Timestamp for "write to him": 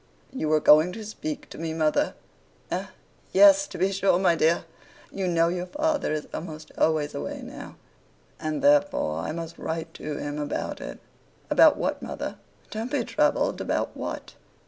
9.59-10.39